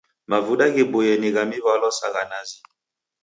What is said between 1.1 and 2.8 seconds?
ni gha miw'alwa sa gha nazi.